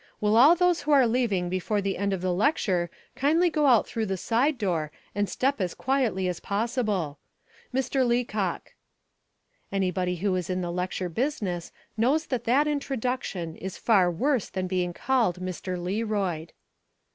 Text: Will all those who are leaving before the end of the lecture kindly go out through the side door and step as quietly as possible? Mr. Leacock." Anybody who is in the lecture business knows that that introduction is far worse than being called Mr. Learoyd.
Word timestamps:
Will 0.19 0.35
all 0.35 0.55
those 0.55 0.81
who 0.81 0.91
are 0.93 1.05
leaving 1.05 1.47
before 1.47 1.79
the 1.79 1.95
end 1.95 2.11
of 2.11 2.21
the 2.21 2.33
lecture 2.33 2.89
kindly 3.15 3.51
go 3.51 3.67
out 3.67 3.85
through 3.87 4.07
the 4.07 4.17
side 4.17 4.57
door 4.57 4.91
and 5.13 5.29
step 5.29 5.61
as 5.61 5.75
quietly 5.75 6.27
as 6.27 6.39
possible? 6.39 7.19
Mr. 7.71 8.03
Leacock." 8.03 8.73
Anybody 9.71 10.15
who 10.15 10.35
is 10.35 10.49
in 10.49 10.61
the 10.61 10.71
lecture 10.71 11.07
business 11.07 11.71
knows 11.97 12.25
that 12.25 12.45
that 12.45 12.67
introduction 12.67 13.55
is 13.55 13.77
far 13.77 14.09
worse 14.09 14.49
than 14.49 14.65
being 14.65 14.91
called 14.91 15.39
Mr. 15.39 15.77
Learoyd. 15.77 16.49